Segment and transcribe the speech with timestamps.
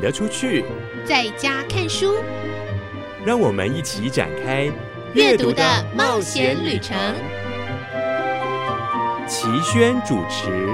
[0.00, 0.64] 得出去，
[1.04, 2.14] 在家看书，
[3.24, 4.70] 让我们一起展开
[5.12, 5.62] 阅读的
[5.94, 6.96] 冒险旅程。
[9.28, 10.68] 齐轩主持。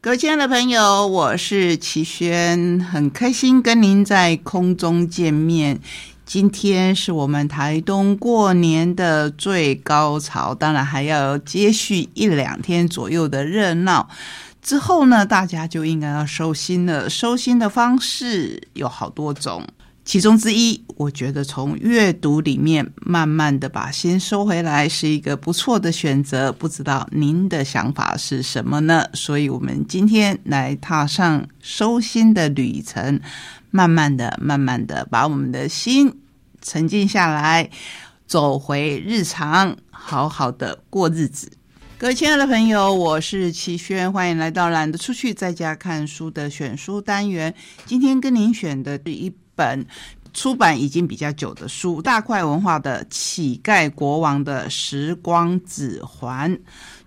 [0.00, 5.80] 各位亲爱的朋友，我是齐轩，很开心跟您在空中见面。
[6.24, 14.08] 今天是我们台东过年的最高潮，当然还要接续一两天左右的热闹。
[14.66, 17.08] 之后呢，大家就应该要收心了。
[17.08, 19.64] 收心的方式有好多种，
[20.04, 26.50] 其中之一，我觉得从阅读里面慢慢的把心收回来，是一个不错的选择。
[26.50, 29.06] 不知道您的想法是什么呢？
[29.14, 33.20] 所以，我们今天来踏上收心的旅程，
[33.70, 36.12] 慢慢的、慢慢的把我们的心
[36.60, 37.70] 沉静下来，
[38.26, 41.52] 走回日常，好好的过日子。
[41.98, 47.54] 各位亲爱的朋友，我是齐轩，欢迎来到懒得出去在家看书的选书单元。
[47.86, 49.86] 今天跟您选的是一本
[50.34, 56.54] 出版已经比较久的书，大块文化的《乞丐国王的时光指环》，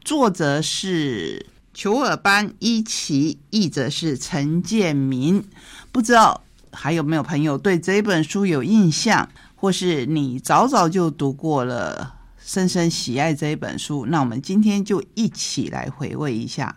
[0.03, 5.43] 作者是裘尔班伊奇，译者是陈建民。
[5.91, 12.15] 不知道还有没有朋友对这本书有印象，或是你早早就读过了？
[12.43, 16.75] 深深喜爱这一本书，那我们今天就一起来回味一下。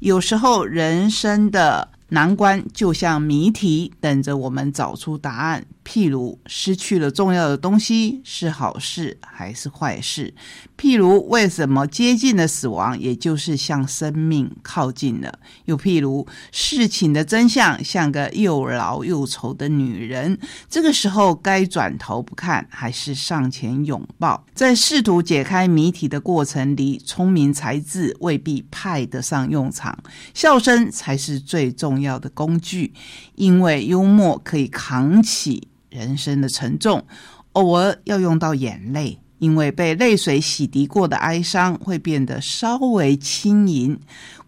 [0.00, 1.88] 有时候人生的。
[2.10, 5.64] 难关就像谜题，等着我们找出答案。
[5.84, 10.34] 譬如失去了重要的东西是好事还是坏事？
[10.76, 15.38] 譬如为什么接近了死亡，也就是向生命靠近了？
[15.66, 24.44] 又譬如事情的真相像个又老又丑的女人，这个时候该转头不看，还是上前拥抱？
[24.54, 29.96] 在试图解开谜题的过程里，聪明才智未必派得上用场，
[30.32, 32.14] 笑声才是最重要。
[32.14, 32.94] 的工具，
[33.34, 37.06] 因为幽默可以扛起人生的沉重，
[37.52, 43.96] 偶尔要用到眼泪，因为被泪水洗涤过的哀伤会变得稍微轻盈。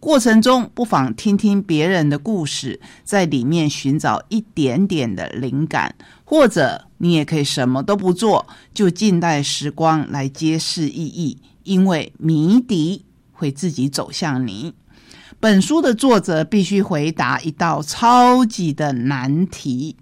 [0.01, 14.75] 过程中不妨听听别人的故事，在里面寻找一点点的灵感，或者你也可以什么都不做，就静待时光来揭示意义，因为谜底会自己走向你。
[15.39, 19.95] 本书的作者必须回答一道超级的难题：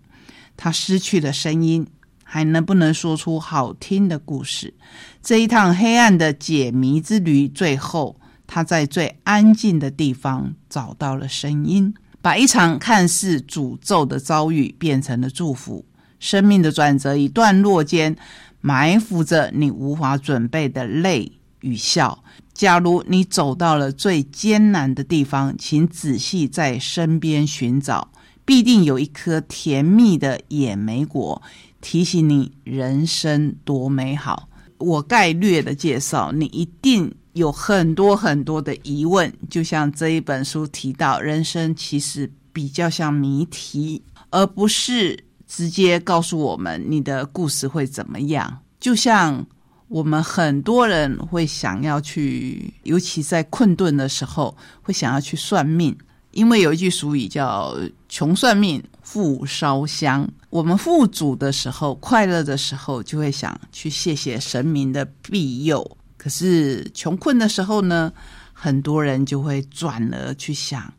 [0.56, 1.86] 他失去了声音，
[2.22, 4.74] 还能不能说出好听的故事？
[5.22, 15.84] 这一趟黑暗的解谜之旅，最后他在最安静的地方找到了声音，把一场看似诅咒的遭遇变成了祝福。
[16.20, 18.16] 生命的转折与段落间，
[18.60, 22.24] 埋伏着你无法准备的泪与笑。
[22.54, 28.10] 假如你走到了最艰难的地方，请仔细在身边寻找，
[28.44, 31.40] 必定有一颗甜蜜的野莓果，
[31.80, 34.48] 提醒你人生多美好。
[34.78, 39.32] 我概略的介绍，你一定有很多很多的疑问。
[39.48, 48.60] 就像这一本书提到，人生其实比较像谜题，而不是直接告诉我们你的故事会怎么样。
[48.78, 49.46] 就像。
[49.88, 55.96] 我们很多人会想要去，尤其在困顿的时候，会想要去算命，
[56.34, 57.76] 因为有一句俗语叫
[58.08, 60.28] “穷算命，富烧香”。
[60.50, 65.96] 我们富足的时候、快乐的时候，就会想去谢谢神明的庇佑。
[66.16, 68.12] 可是穷困的时候呢，
[68.52, 70.92] 很多人就会转而去想：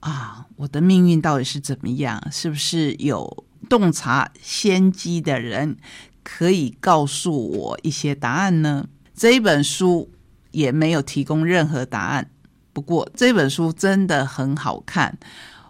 [0.00, 2.22] 啊，我的命运到底是怎么样？
[2.30, 5.76] 是不是有洞察先机的人？
[6.22, 8.86] 可以告诉我一些答案呢？
[9.16, 10.08] 这一本书
[10.50, 12.30] 也没有提供任何答案。
[12.78, 15.18] 不过这本书真的很好看，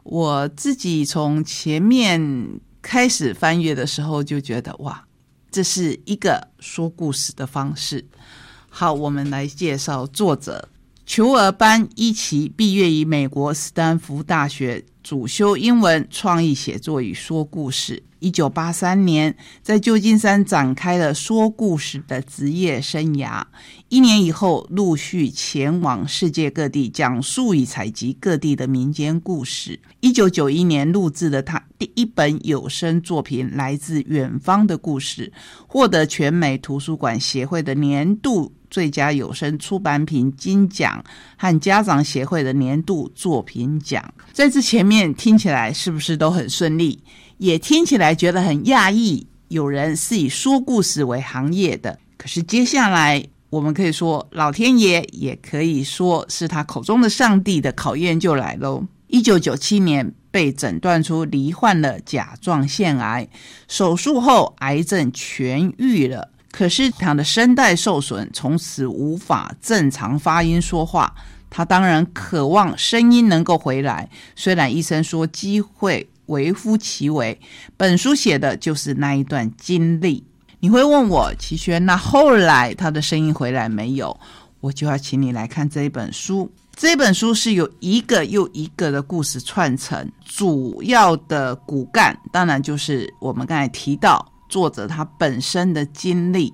[0.03, 2.21] 我自己从前面
[2.83, 5.07] 开始翻阅的时候就觉得哇，
[5.51, 8.05] 这是一个说故事的方式。
[8.69, 10.69] 好，我们来介绍作者
[11.07, 18.03] 裘尔班伊奇，毕业于美国斯坦福大学，主修英文、创意写作与说故事。
[18.19, 23.43] 一九八三年，在旧金山展开了说故事的职业生涯。
[23.89, 29.81] 一年以后，陆续前往世界各地，讲述与采集各地的民间故事。
[30.01, 35.33] 一九九一年，录制了他第一本有声作品《来自远方的故事》，
[35.66, 41.03] 获得全美图书馆协会的年度最佳有声出版品金奖
[41.36, 44.03] 和家长协会的年度作品奖。
[44.32, 47.03] 在这前面听起来是不是都很顺利？
[47.38, 51.98] 也听起来觉得很讶异，有人是以说故事为行业的。
[52.16, 58.84] 可是接下来，我们可以说，老天爷也可以说是他口中的上帝的考验就来喽。
[59.06, 63.28] 一九九七年被诊断出罹患了甲状腺癌，
[63.68, 66.30] 手术后癌症痊愈了。
[66.50, 71.15] 可是他的声带受损，从此无法正常发音说话。
[71.50, 77.39] 他当然渴望声音能够回来，虽然医生说机会微乎其微。
[77.77, 80.24] 本书写的就是那一段经历。
[80.60, 84.18] 你会问我齐轩，那后来他的声音回来没有？
[84.60, 86.51] 我就要请你来看这一本书。
[86.74, 94.33] 这本书是由一个又一个的故事串成，主要的骨干当然就是我们刚才提到。
[94.48, 96.53] 作者他本身的经历，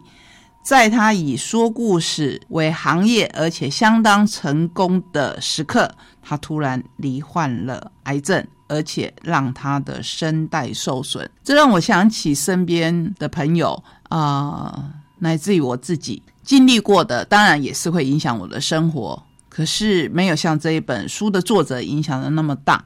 [0.63, 11.31] 在他以说故事为行业，而且相当成功的时刻，他突然罹患了癌症，而且让他的声带受损。
[11.43, 22.85] 这让我想起身边的朋友啊，乃至于我自己经历过的，当然也是会影响我的生活，可是没有像这一本书的作者影响的那么大。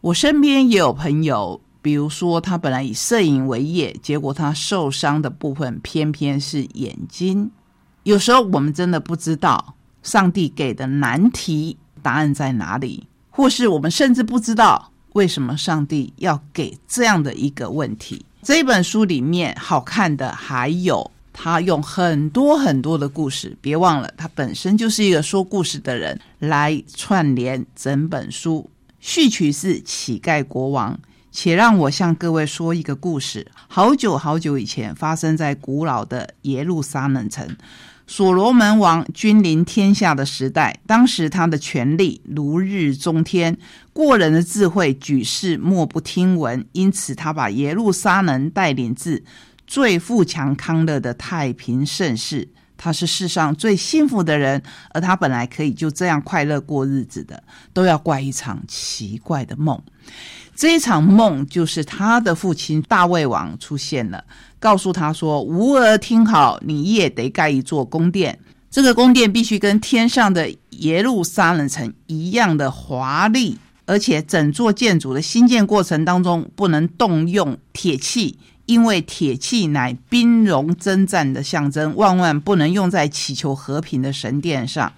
[0.00, 1.60] 我身边也有朋友。
[1.86, 7.48] 比如说，他本来以摄影为业，结果他受伤的部分偏偏是眼睛。
[8.02, 18.26] 有时候我们真的不知道上帝给的难题答案在哪里，或是我们甚至不知道为什么上帝要给这样的一个问题。
[18.42, 28.68] 这本书里面好看的还有他用很多很多的故事，别忘了他本身就是一个说故事的人，来串联整本书。
[28.98, 30.98] 序曲是乞丐国王。
[31.36, 33.46] 且让我向各位说一个故事。
[33.68, 37.46] 好久好久以前，发生在古老的耶路撒冷城，
[38.06, 40.80] 所罗门王君临天下的时代。
[40.86, 43.58] 当时他的权力如日中天，
[43.92, 46.66] 过人的智慧，举世莫不听闻。
[46.72, 49.22] 因此，他把耶路撒冷带领至
[49.66, 52.48] 最富强康乐的太平盛世。
[52.78, 54.62] 他是世上最幸福的人，
[54.94, 57.42] 而他本来可以就这样快乐过日子的，
[57.74, 59.78] 都要怪一场奇怪的梦。
[60.54, 64.24] 这场梦就是他的父亲大卫王出现了，
[64.58, 68.38] 告诉他说：“吾儿听好，你也得盖一座宫殿。
[68.70, 84.90] 这个宫殿必须跟天上的耶路撒冷城一样的华丽，而且整座建筑的新建过程当中不能动用铁器，因为铁器乃兵戎征战的象征，万万不能用在祈求和平的神殿上。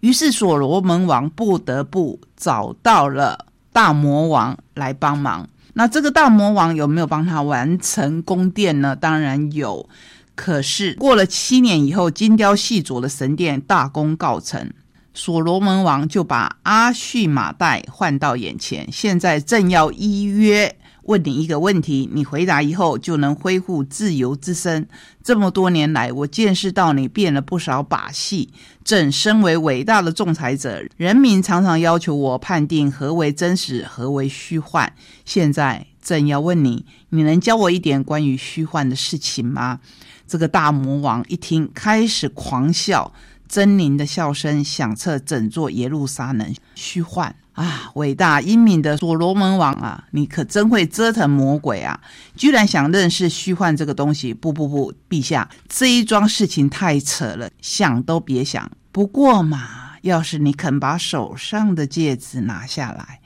[0.00, 8.96] 于是所罗门王不得不找到了。”大魔王来帮忙，那这个大魔王有没有帮他完成宫殿呢？
[8.96, 9.88] 当然有。
[10.34, 14.70] 可是过了七年以后，精雕细琢的神殿大功告成，
[15.12, 20.76] 所罗门王就把阿叙马代换到眼前，现在正要依约。
[21.08, 24.86] 问你一个问题，你回答以后就能恢复自由之身。
[25.24, 28.50] 这么多年来，我见识到你变了不少把戏。
[28.84, 34.92] 正身为伟大的仲裁者，人民常常要求我判定何为真实，何为虚幻。
[35.24, 39.80] 现在朕要问你，你能教我一点关于虚幻的事情吗？
[40.26, 43.14] 这个大魔王一听，开始狂笑，
[43.50, 46.54] 狰狞的笑声响彻整座耶路撒冷。
[46.74, 47.34] 虚幻。
[47.58, 52.00] 啊，伟大英明的所罗门王啊，你可真会折腾魔鬼啊！
[52.36, 54.32] 居然想认识虚幻这个东西？
[54.32, 58.70] 不不不，陛下，这一桩事情太扯了，想都别想。
[58.92, 63.20] 不过嘛，要是你肯把手上的戒指拿下来，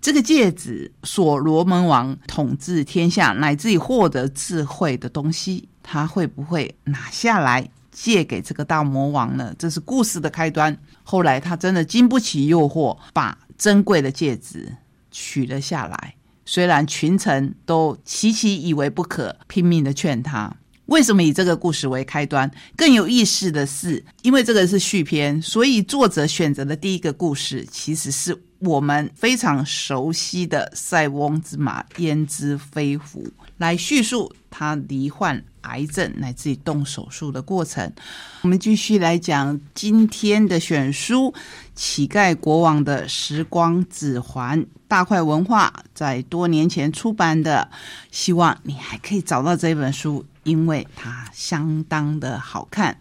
[0.00, 9.52] 这个戒指，所罗门王统治天下乃至于获得智慧的东西，他会不会拿下来借给这个大魔王呢？
[9.58, 10.78] 这是故事的开端。
[11.02, 13.36] 后来他真的经不起诱惑，把。
[13.58, 14.72] 珍贵的戒指
[15.10, 16.14] 取了下来，
[16.46, 20.56] 虽然群臣都齐齐以为不可，拼命的劝他。
[20.86, 22.50] 为什么以这个故事为开端？
[22.74, 33.22] 更有意思的是，因为这个是续篇，所以作者选择的第一个故事，其实是我们非常熟悉的塞翁之马焉知非福，
[33.58, 37.92] 来叙述他罹患癌症乃至于动手术的过程。
[38.40, 41.34] 我们继续来讲今天的选书。
[41.78, 47.70] 乞丐国王的时光指环，大块文化在多年前出版的，
[48.10, 52.98] 希望你还可以找到这本书，因为它相当的好看。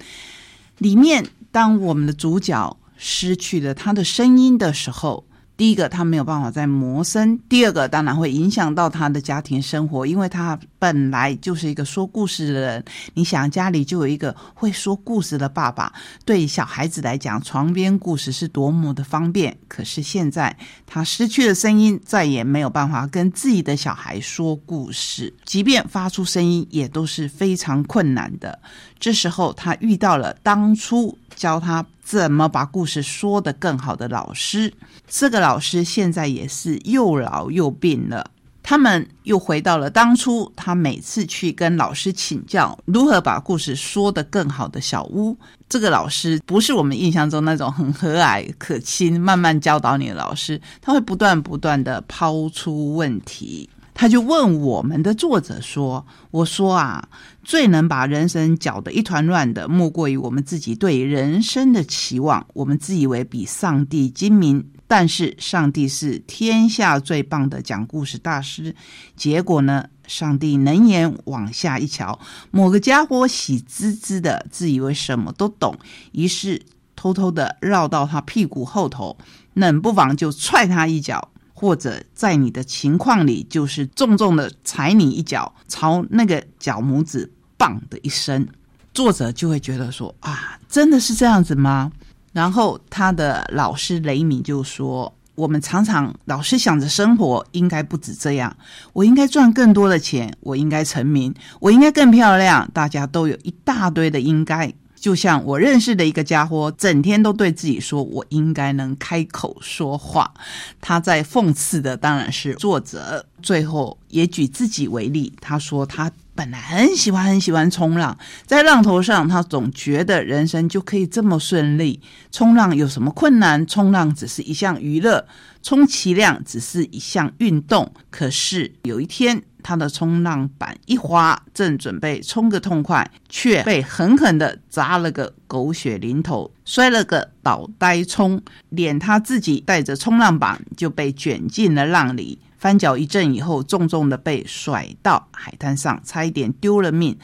[0.78, 5.26] 里面，当我们的主角失去了他的声音的时候。
[5.58, 12.86] 第一个，他没有办法再磨声；第二个，当然会影响到他的家庭生活，因为他本来就是一个说故事的人。
[13.16, 15.92] 你想，家里就有一个会说故事的爸爸，
[16.24, 19.58] 对小孩子来讲，床边故事是多么的方便。
[19.68, 28.60] 可是现在，他失去了声音，再也没有办法跟自己的小孩说故事，即便发出声音，也都是非常困难的。
[29.00, 34.74] 这时候，他遇到了当初教他怎么把故事说得更好的老师。
[35.08, 38.32] 这个老师现在也是又老又病了。
[38.62, 45.38] 他们又回到了当初他每次去跟老师请教如何把故事说得更好的小屋。
[45.70, 53.70] 这个老师不是我们印象中那种很和蔼可亲、慢慢教导你的老师，他会不断不断的抛出问题。
[54.00, 57.10] 他就问我们的作者说：“我说啊，
[57.44, 62.46] 最能把人生搅得一团乱的，莫过于我们自己对人生的期望。
[62.54, 68.76] 我们自以为比上帝精明，但是上帝是天下最棒的讲故事大师。
[69.16, 72.20] 结果呢，上帝能眼往下一瞧，
[72.52, 75.76] 某个家伙喜滋滋的，自以为什么都懂，
[76.12, 76.62] 于是
[76.96, 79.18] 偷偷的绕到他屁股后头，
[79.56, 88.48] 冷不防就踹他一脚。”或者在你的情况里，就是重重的踩你一脚，朝那个脚拇指“棒”的一声，
[88.94, 91.92] 作者就会觉得说：“啊，真的是这样子吗？”
[92.32, 98.56] 然后他的老师雷米就说：“我们常常老是想着生活应该不止这样，
[98.94, 110.34] 我应该赚更多的钱，我应该成名，我应该更漂亮，大家都有一大堆的应该。”就像我认识的一个家伙，整天都对自己说：“我应该能开口说话。”
[110.82, 113.26] 他在讽刺的当然是作者。
[113.42, 122.02] 最后也举自己为例，他说他本来很喜欢很喜欢冲浪，在浪头上，他总觉得人生就可以这么顺利。
[122.32, 123.66] 冲浪有什么困难？
[123.68, 125.28] 冲浪只是一项娱乐，
[125.62, 127.94] 充其量只是一项运动。
[128.10, 129.44] 可是有一天。
[129.64, 147.18] 他的冲浪板一滑，正准备冲个痛快，却被狠狠的砸了个狗血淋头，摔了个倒呆冲，连他自己带着冲浪板就被卷进了浪里，翻脚一阵以后，重重的被甩到海滩上，差一点丢了命，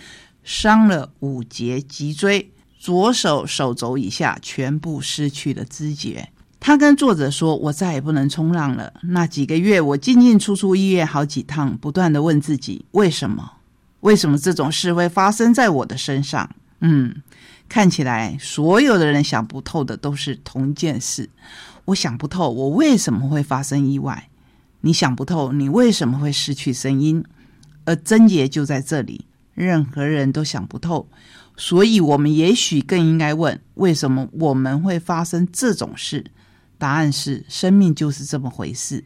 [0.44, 6.30] 伤了五节脊椎，左手手肘以下全部失去了知觉。
[6.66, 8.94] 他跟作者说：“我再也不能冲浪了。
[9.02, 13.56] 那几个月，我进进出出医院好几趟，不断的问自己：为什么？
[14.00, 16.50] 为什么这种事会发生在我的身上？
[16.80, 17.22] 嗯，
[17.68, 21.30] 看起来所有的人想不透的都是同一件事。
[21.84, 24.30] 我想不透，我为什么会发生意外？
[24.80, 27.22] 你想不透，你为什么会失去声音？
[27.84, 31.10] 而症结就在这里，任何人都想不透。
[31.58, 36.24] 所以，我们也许更应该问：为什么我们会发生这种事？”
[36.78, 39.04] 答案是：生命就是这么回事，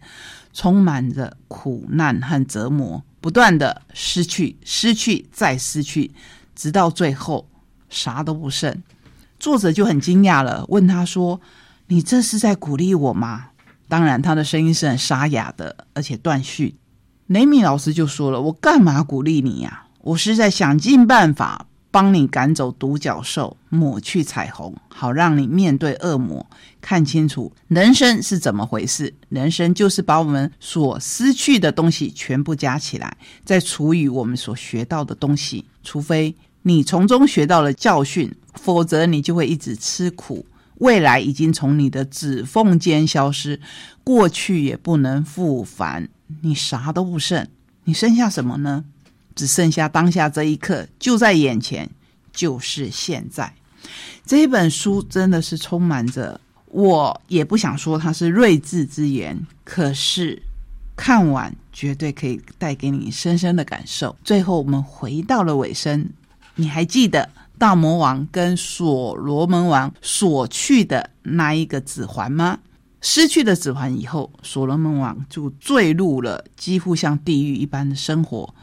[0.53, 6.11] 充满着苦难和折磨，不断的失去、失去再失去，
[6.55, 7.47] 直到最后
[7.89, 8.81] 啥都不剩。
[9.39, 11.39] 作者就很惊讶了，问他说
[11.87, 13.49] ：“你这是在鼓励我吗？”
[13.87, 16.75] 当然，他的声音是很沙哑的，而且断续。
[17.27, 19.85] 雷米老师就说了：“我干嘛鼓励你呀？
[20.01, 26.45] 我是在想尽办法。”帮你赶走独角兽，抹去彩虹，好让你面对恶魔，
[26.81, 29.13] 看清楚人生是怎么回事。
[29.29, 35.65] 人生就是把我们所失去的东西全部加起来，再除以我们所学到的东西。
[35.83, 40.45] 除非你从中学到了教训，否则你就会一直吃苦。
[40.79, 43.59] 未来已经从你的指缝间消失，
[44.03, 46.07] 过去也不能复返，
[46.41, 47.47] 你啥都不剩，
[47.85, 48.85] 你剩下什么呢？
[49.37, 51.89] 只剩下当下这一刻，就在眼前，
[52.33, 53.53] 就是现在。
[54.25, 60.41] 这本书真的是充满着，我也不想说它是睿智之言，可是
[60.95, 64.13] 看完绝对可以带给你深深的感受。
[64.23, 66.09] 最后，我们回到了尾声，
[66.55, 72.59] 你还记得大魔王跟所罗门王所去的那一个指环吗？
[73.01, 78.53] 失去了指环以后，所罗门王就坠入了几乎像地狱一般的生活。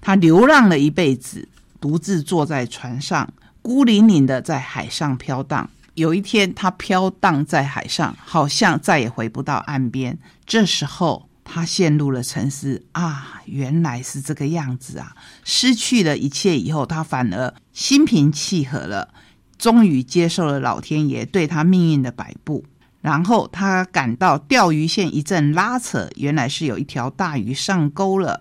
[0.00, 1.48] 他流浪了一辈子，
[1.80, 3.32] 独自坐在船上，
[3.62, 5.70] 孤零零的在海上飘荡。
[5.94, 10.18] 有一天，他飘荡在海上，好像再也回不到岸边。
[10.44, 15.14] 这时候，他陷入了沉思：啊，原来是这个样子啊！
[15.44, 19.14] 失去了一切以后，他反而心平气和了，
[19.56, 22.64] 终于接受了老天爷对他命运的摆布。
[23.04, 28.40] 然后，他感到钓鱼线一阵拉扯，原来是有一条大鱼上钩了。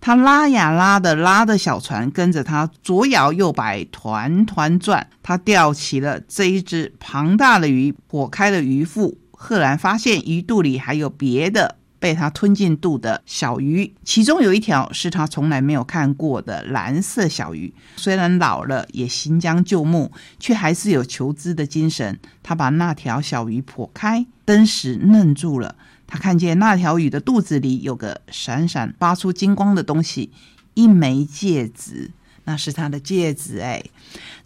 [0.00, 5.06] 他拉呀拉的，拉的小船跟着他左摇右摆，团团转。
[5.22, 17.72] 他钓起了这一只庞大的鱼，躲开了鱼腹，赫然发现鱼肚里还有别的被他吞进肚的小鱼，其中有一条是他从来没有看过的蓝色小鱼。
[17.94, 22.18] 虽然老了，也行将就木，却还是有求知的精神。
[22.42, 25.76] 他把那条小鱼破开，登时愣住了。
[26.08, 30.32] 他看见那条鱼的肚子里有个闪闪发出金光的东西，
[30.74, 32.10] 一枚戒指，
[32.46, 33.60] 那是他的戒指。
[33.60, 33.80] 哎，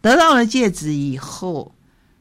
[0.03, 1.73] 得到了戒指以后，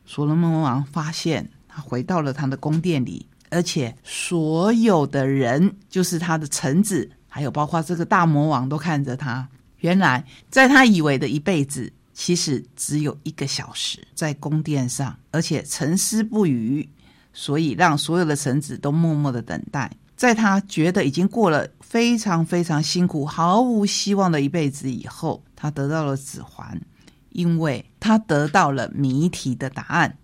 [0.05, 9.47] 所罗门王发现他回到了他的宫殿里，而且所有的人，就是他的臣子，还有包括这个大魔王，都看着他。
[9.79, 16.89] 原来，在他以为的一辈子，其实只有一个小时在宫殿上，而且沉思不语，
[17.33, 19.91] 所以让所有的臣子都默默的等待。
[20.15, 26.81] 在他觉得已经过了非常非常辛苦、毫无希望的一辈子以后，他得到了指环，
[27.29, 30.17] 因为他得到了谜题的答案。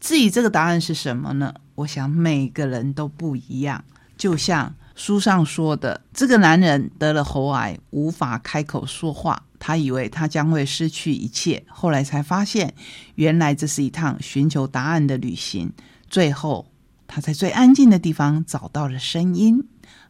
[0.00, 1.54] 至于这个答案是什么呢？
[1.76, 3.84] 我想每个人都不一样。
[4.18, 12.74] 就像书上说的，这个男人得了喉癌，无法开口说话，他以为他将会失去一切，后来才发现，
[13.14, 15.72] 原来这是一趟寻求答案的旅行。
[16.10, 16.66] 最后。
[17.08, 19.62] 他在最安静的地方找到了声音，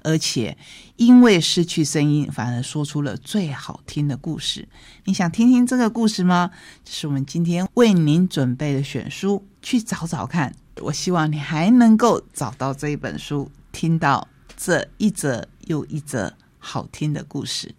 [0.03, 0.57] 而且
[0.97, 4.67] 因为失去声音，反而说出了最好听的故事。
[5.05, 6.51] 你想听听这个故事吗？
[6.83, 10.55] 这是我们今天为您准备的选书，去找找看。
[10.83, 17.75] 我希望你还能够找到这一本书，听到这一则又一则好听的故事。